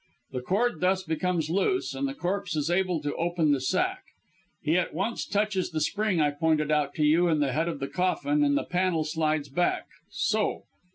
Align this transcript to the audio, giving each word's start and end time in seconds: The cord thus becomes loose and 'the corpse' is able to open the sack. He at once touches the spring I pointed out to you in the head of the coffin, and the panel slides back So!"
The 0.31 0.41
cord 0.41 0.79
thus 0.79 1.03
becomes 1.03 1.51
loose 1.51 1.93
and 1.93 2.07
'the 2.07 2.15
corpse' 2.15 2.55
is 2.55 2.71
able 2.71 3.01
to 3.03 3.13
open 3.17 3.51
the 3.51 3.61
sack. 3.61 4.01
He 4.63 4.75
at 4.75 4.95
once 4.95 5.27
touches 5.27 5.69
the 5.69 5.79
spring 5.79 6.19
I 6.19 6.31
pointed 6.31 6.71
out 6.71 6.95
to 6.95 7.03
you 7.03 7.27
in 7.27 7.39
the 7.39 7.51
head 7.53 7.67
of 7.69 7.79
the 7.79 7.87
coffin, 7.87 8.43
and 8.43 8.57
the 8.57 8.63
panel 8.63 9.03
slides 9.03 9.49
back 9.49 9.85
So!" 10.09 10.63